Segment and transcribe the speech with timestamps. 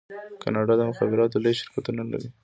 [0.41, 2.29] کاناډا د مخابراتو لوی شرکتونه لري.